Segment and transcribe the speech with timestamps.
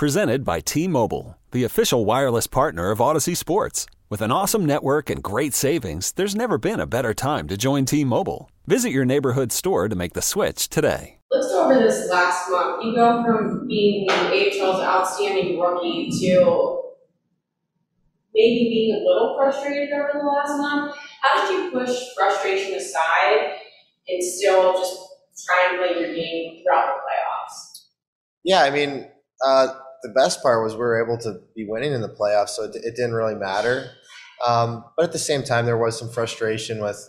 [0.00, 3.84] Presented by T Mobile, the official wireless partner of Audacy Sports.
[4.08, 7.84] With an awesome network and great savings, there's never been a better time to join
[7.84, 8.50] T Mobile.
[8.66, 11.18] Visit your neighborhood store to make the switch today.
[11.30, 12.82] Let's go over this last month.
[12.82, 16.82] You go from being the AHL's outstanding rookie to
[18.34, 20.96] maybe being a little frustrated over the last month.
[21.20, 23.58] How did you push frustration aside
[24.08, 24.96] and still just
[25.46, 27.84] try and play your game throughout the playoffs?
[28.44, 29.06] Yeah, I mean,
[29.44, 29.68] uh,
[30.02, 32.76] the best part was we were able to be winning in the playoffs, so it,
[32.76, 33.90] it didn't really matter.
[34.46, 37.08] Um, but at the same time, there was some frustration with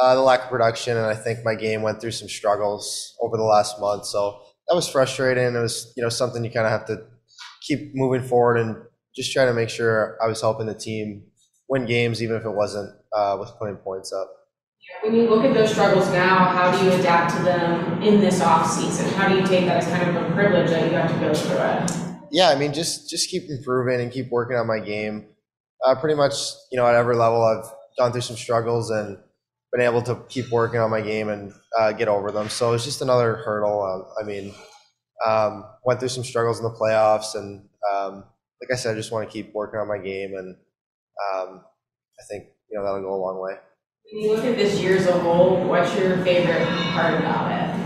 [0.00, 3.36] uh, the lack of production, and I think my game went through some struggles over
[3.36, 4.06] the last month.
[4.06, 5.54] So that was frustrating.
[5.54, 6.98] It was you know something you kind of have to
[7.62, 8.76] keep moving forward and
[9.14, 11.24] just try to make sure I was helping the team
[11.68, 14.30] win games, even if it wasn't uh, with putting points up.
[15.02, 18.40] When you look at those struggles now, how do you adapt to them in this
[18.40, 19.08] off season?
[19.14, 21.34] How do you take that as kind of a privilege that you got to go
[21.34, 22.09] through it?
[22.30, 25.26] Yeah, I mean, just just keep improving and keep working on my game.
[25.84, 26.34] Uh, pretty much,
[26.70, 29.18] you know, at every level, I've gone through some struggles and
[29.72, 32.48] been able to keep working on my game and uh, get over them.
[32.48, 33.82] So it's just another hurdle.
[33.82, 34.54] Um, I mean,
[35.26, 38.24] um, went through some struggles in the playoffs, and um,
[38.60, 40.56] like I said, I just want to keep working on my game, and
[41.34, 41.64] um,
[42.18, 43.56] I think you know that'll go a long way.
[44.12, 47.79] When you look at this year as a whole, what's your favorite part about it?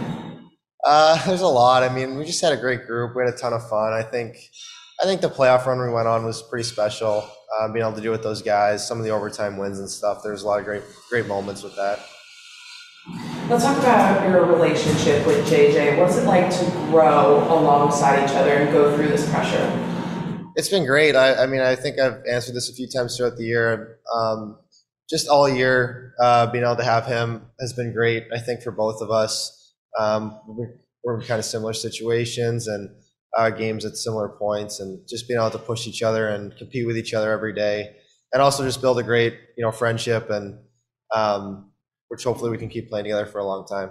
[0.85, 1.83] Uh, there's a lot.
[1.83, 3.15] I mean, we just had a great group.
[3.17, 3.93] We had a ton of fun.
[3.93, 4.37] I think,
[5.03, 7.29] I think the playoff run we went on was pretty special.
[7.59, 9.89] Uh, being able to do it with those guys, some of the overtime wins and
[9.89, 10.23] stuff.
[10.25, 12.01] There's a lot of great, great moments with that.
[13.49, 15.99] Let's talk about your relationship with JJ.
[15.99, 19.71] What's it like to grow alongside each other and go through this pressure?
[20.57, 21.15] It's been great.
[21.15, 23.99] I, I mean, I think I've answered this a few times throughout the year.
[24.13, 24.59] Um,
[25.11, 28.25] just all year, uh, being able to have him has been great.
[28.35, 29.64] I think for both of us,
[29.99, 32.91] um, we're, we're in kind of similar situations and
[33.37, 36.87] uh, games at similar points, and just being able to push each other and compete
[36.87, 37.97] with each other every day,
[38.33, 40.59] and also just build a great, you know, friendship, and
[41.13, 41.71] um,
[42.09, 43.91] which hopefully we can keep playing together for a long time.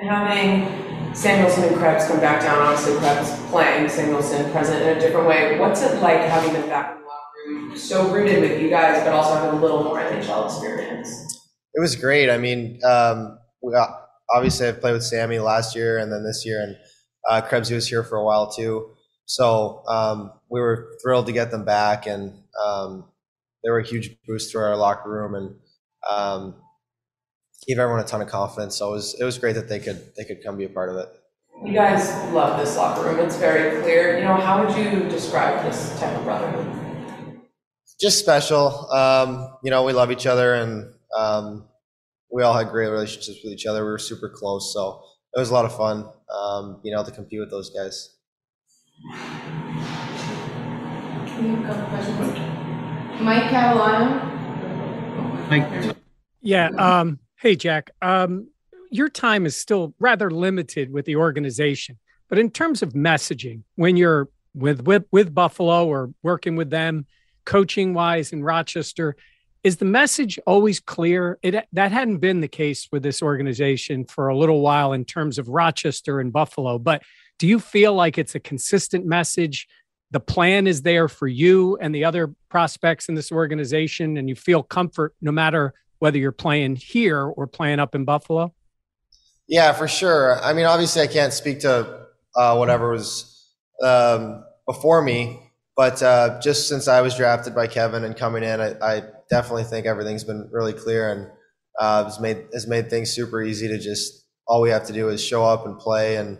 [0.00, 5.00] And having Samuelsson and Krebs come back down, obviously Krebs playing, Samuelsson present in a
[5.00, 5.58] different way.
[5.58, 9.04] What's it like having them back in the locker room, so rooted with you guys,
[9.04, 11.48] but also having a little more NHL experience?
[11.74, 12.30] It was great.
[12.30, 16.44] I mean, um, we got, obviously I've played with Sammy last year and then this
[16.44, 16.76] year, and
[17.28, 18.94] uh, Krebs was here for a while too.
[19.24, 23.04] So um, we were thrilled to get them back, and um,
[23.62, 25.54] they were a huge boost to our locker room and
[26.10, 26.54] um,
[27.66, 28.76] gave everyone a ton of confidence.
[28.76, 30.90] So it was it was great that they could they could come be a part
[30.90, 31.08] of it.
[31.64, 33.20] You guys love this locker room.
[33.20, 34.18] It's very clear.
[34.18, 37.40] You know, how would you describe this type of brotherhood?
[38.00, 38.90] Just special.
[38.90, 41.68] Um, you know, we love each other, and um,
[42.32, 43.84] we all had great relationships with each other.
[43.84, 45.02] We were super close, so
[45.36, 48.16] it was a lot of fun um, being able to compete with those guys.
[51.38, 52.38] We have a couple questions.
[53.20, 54.30] Mike Catalano?
[56.40, 56.68] Yeah.
[56.78, 57.90] Um, hey, Jack.
[58.00, 58.48] Um,
[58.90, 61.98] your time is still rather limited with the organization,
[62.28, 67.06] but in terms of messaging, when you're with with with Buffalo or working with them,
[67.44, 69.16] coaching wise in Rochester,
[69.64, 71.38] is the message always clear?
[71.42, 75.38] It that hadn't been the case with this organization for a little while in terms
[75.38, 77.02] of Rochester and Buffalo, but
[77.38, 79.66] do you feel like it's a consistent message?
[80.10, 84.34] The plan is there for you and the other prospects in this organization, and you
[84.34, 88.52] feel comfort no matter whether you're playing here or playing up in Buffalo?
[89.48, 90.40] Yeah, for sure.
[90.42, 92.06] I mean, obviously, I can't speak to
[92.36, 93.48] uh, whatever was
[93.82, 98.60] um, before me, but uh, just since I was drafted by Kevin and coming in,
[98.60, 101.26] I, I definitely think everything's been really clear and
[101.78, 105.08] uh, has made has made things super easy to just all we have to do
[105.08, 106.38] is show up and play and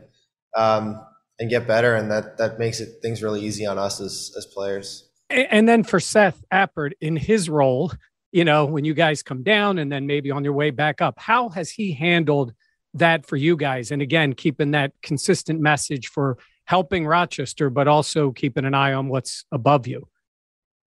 [0.54, 1.02] um,
[1.38, 4.46] and get better, and that that makes it things really easy on us as as
[4.46, 5.08] players.
[5.30, 7.92] And then for Seth Appert in his role,
[8.30, 11.18] you know, when you guys come down and then maybe on your way back up,
[11.18, 12.52] how has he handled
[12.92, 13.90] that for you guys?
[13.90, 16.36] And again, keeping that consistent message for
[16.66, 20.06] helping Rochester, but also keeping an eye on what's above you.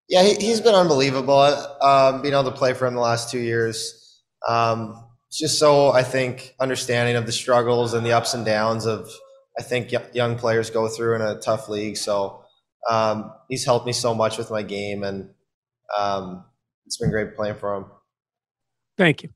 [0.07, 1.40] Yeah, he, has been unbelievable.
[1.81, 6.04] Um, being able to play for him the last two years, um, just so I
[6.04, 9.10] think understanding of the struggles and the ups and downs of
[9.57, 11.98] I think young players go through in a tough league.
[11.98, 12.44] So
[12.90, 15.30] um, he's helped me so much with my game, and
[15.98, 16.46] um,
[16.86, 17.86] it's been great playing for him.
[18.98, 19.30] Thank you.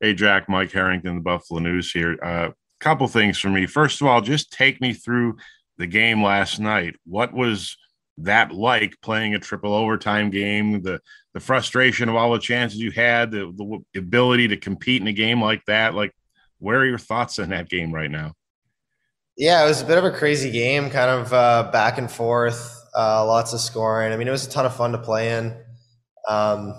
[0.00, 2.14] Hey, Jack, Mike Harrington, the Buffalo News here.
[2.22, 2.50] A uh,
[2.80, 3.66] couple things for me.
[3.66, 5.36] First of all, just take me through
[5.78, 6.96] the game last night.
[7.04, 7.76] What was
[8.18, 10.82] that like playing a triple overtime game?
[10.82, 11.00] The
[11.36, 13.52] the frustration of all the chances you had, the,
[13.92, 15.94] the ability to compete in a game like that.
[15.94, 16.14] Like,
[16.60, 18.32] where are your thoughts on that game right now?
[19.36, 22.74] Yeah, it was a bit of a crazy game, kind of uh, back and forth,
[22.96, 24.14] uh, lots of scoring.
[24.14, 25.54] I mean, it was a ton of fun to play in.
[26.26, 26.74] Um,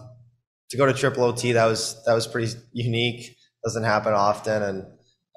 [0.72, 3.38] to go to triple OT, that was that was pretty unique.
[3.64, 4.82] Doesn't happen often, and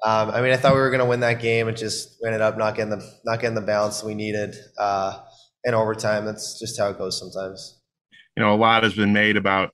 [0.03, 1.67] um, I mean, I thought we were going to win that game.
[1.67, 5.19] It just ended up not getting the not getting the balance we needed uh,
[5.63, 6.25] in overtime.
[6.25, 7.79] That's just how it goes sometimes.
[8.35, 9.71] You know, a lot has been made about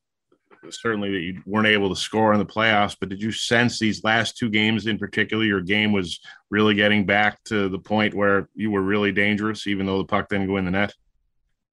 [0.70, 4.04] certainly that you weren't able to score in the playoffs, but did you sense these
[4.04, 6.20] last two games in particular, your game was
[6.50, 10.30] really getting back to the point where you were really dangerous, even though the puck
[10.30, 10.94] didn't go in the net?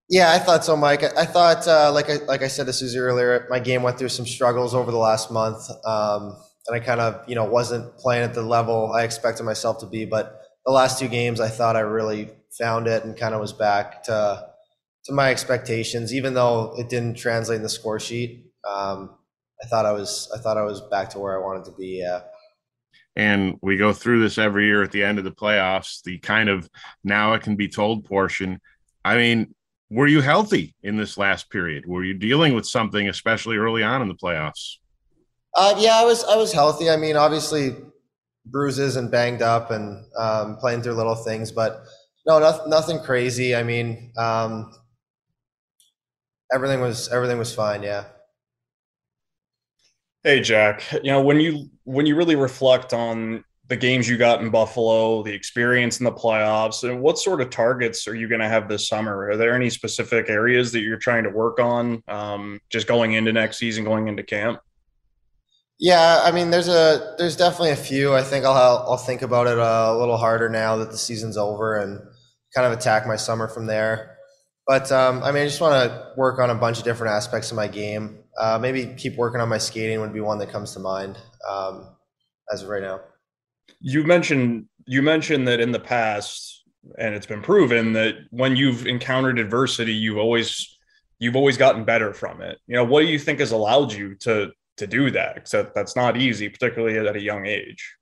[0.09, 1.03] Yeah, I thought so, Mike.
[1.03, 4.11] I thought, uh, like I like I said to Susie earlier, my game went through
[4.11, 8.25] some struggles over the last month, um, and I kind of you know wasn't playing
[8.25, 10.05] at the level I expected myself to be.
[10.05, 13.53] But the last two games, I thought I really found it and kind of was
[13.53, 14.47] back to
[15.05, 19.11] to my expectations, even though it didn't translate in the score sheet um,
[19.63, 22.01] I thought I was I thought I was back to where I wanted to be.
[22.01, 22.21] Yeah.
[23.17, 26.49] And we go through this every year at the end of the playoffs, the kind
[26.49, 26.69] of
[27.05, 28.61] now it can be told portion.
[29.05, 29.55] I mean,
[29.89, 31.87] were you healthy in this last period?
[31.87, 34.79] Were you dealing with something, especially early on in the playoffs?
[35.55, 36.25] Uh, yeah, I was.
[36.25, 36.91] I was healthy.
[36.91, 37.77] I mean, obviously,
[38.47, 41.85] bruises and banged up and um, playing through little things, but
[42.27, 43.55] no, nothing, nothing crazy.
[43.55, 44.73] I mean, um,
[46.53, 47.83] everything was everything was fine.
[47.83, 48.05] Yeah.
[50.23, 54.43] Hey Jack, you know when you when you really reflect on the games you got
[54.43, 58.41] in Buffalo, the experience in the playoffs, and what sort of targets are you going
[58.41, 59.31] to have this summer?
[59.31, 63.33] Are there any specific areas that you're trying to work on, um, just going into
[63.33, 64.61] next season, going into camp?
[65.79, 68.15] Yeah, I mean, there's a there's definitely a few.
[68.15, 71.77] I think I'll I'll think about it a little harder now that the season's over
[71.77, 72.01] and
[72.55, 74.17] kind of attack my summer from there.
[74.67, 77.51] But um, I mean, I just want to work on a bunch of different aspects
[77.51, 78.19] of my game.
[78.39, 81.19] Uh, maybe keep working on my skating would be one that comes to mind
[81.49, 81.89] um,
[82.53, 83.01] as of right now.
[83.81, 86.65] You mentioned you mentioned that in the past,
[86.99, 90.79] and it's been proven that when you've encountered adversity, you've always
[91.19, 92.59] you've always gotten better from it.
[92.67, 95.35] You know, what do you think has allowed you to to do that?
[95.35, 97.95] Because that's not easy, particularly at a young age.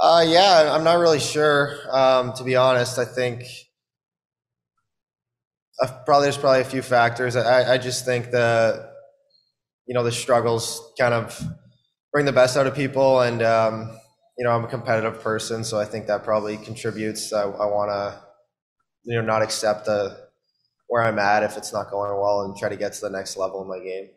[0.00, 1.76] Uh, yeah, I'm not really sure.
[1.90, 3.44] Um, to be honest, I think
[5.82, 7.34] uh, probably there's probably a few factors.
[7.36, 8.88] I, I just think the
[9.88, 11.42] you know the struggles kind of
[12.12, 13.98] bring the best out of people and um,
[14.36, 17.90] you know i'm a competitive person so i think that probably contributes i, I want
[17.90, 18.20] to
[19.04, 20.28] you know not accept the
[20.88, 23.36] where i'm at if it's not going well and try to get to the next
[23.36, 24.08] level in my game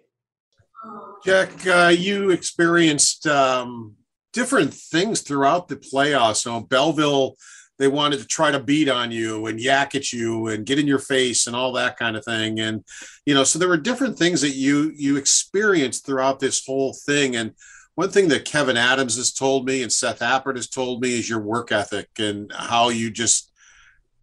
[1.26, 3.96] jack uh, you experienced um,
[4.34, 6.38] different things throughout the playoffs.
[6.38, 7.36] So belleville
[7.82, 10.86] they wanted to try to beat on you and yak at you and get in
[10.86, 12.60] your face and all that kind of thing.
[12.60, 12.84] And
[13.26, 17.36] you know so there were different things that you you experienced throughout this whole thing.
[17.36, 17.54] And
[17.96, 21.30] one thing that Kevin Adams has told me and Seth Appert has told me is
[21.30, 23.52] your work ethic and how you just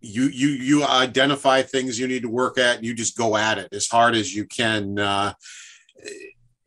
[0.01, 3.59] you you you identify things you need to work at and you just go at
[3.59, 4.99] it as hard as you can.
[4.99, 5.33] Uh,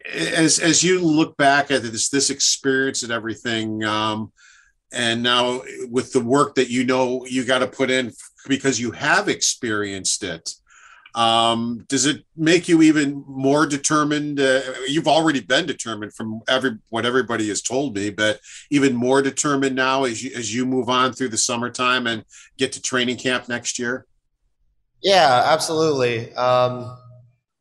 [0.10, 4.32] as as you look back at this this experience and everything um,
[4.92, 8.12] and now with the work that you know you got to put in
[8.48, 10.54] because you have experienced it
[11.14, 16.78] um, does it make you even more determined uh, you've already been determined from every
[16.90, 18.40] what everybody has told me but
[18.70, 22.24] even more determined now as you as you move on through the summertime and
[22.58, 24.06] get to training camp next year?
[25.04, 26.34] Yeah absolutely.
[26.36, 26.98] Um,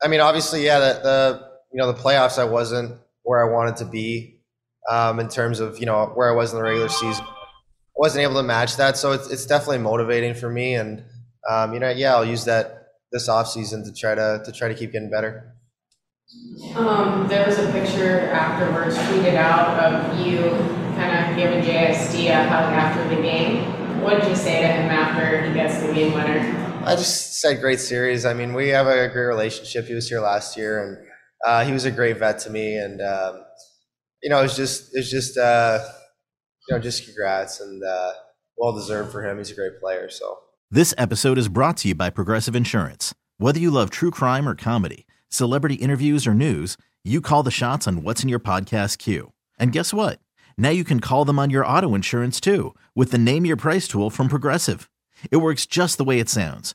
[0.02, 3.76] i mean obviously yeah the, the you know the playoffs i wasn't where i wanted
[3.76, 4.40] to be
[4.88, 7.24] um, in terms of you know where I was in the regular season.
[7.24, 10.74] I wasn't able to match that, so it's it's definitely motivating for me.
[10.74, 11.04] And
[11.48, 14.68] um, you know, yeah, I'll use that this off season to try to to try
[14.68, 15.54] to keep getting better.
[16.76, 20.38] Um, there was a picture afterwards tweeted out of you
[20.94, 24.00] kind of giving JSD a hug after the game.
[24.00, 26.56] What did you say to him after he gets the game winner?
[26.86, 28.24] I just said great series.
[28.24, 29.86] I mean, we have a great relationship.
[29.86, 31.09] He was here last year, and
[31.44, 32.76] uh, he was a great vet to me.
[32.76, 33.44] And um,
[34.22, 35.80] you know, it's just it's just uh,
[36.68, 38.12] you know just congrats and uh,
[38.56, 39.38] well deserved for him.
[39.38, 40.08] He's a great player.
[40.08, 40.38] So
[40.70, 43.14] this episode is brought to you by Progressive Insurance.
[43.38, 47.88] Whether you love true crime or comedy, celebrity interviews or news, you call the shots
[47.88, 49.32] on what's in your podcast queue.
[49.58, 50.20] And guess what?
[50.58, 53.88] Now you can call them on your auto insurance too with the Name Your Price
[53.88, 54.90] tool from Progressive.
[55.30, 56.74] It works just the way it sounds.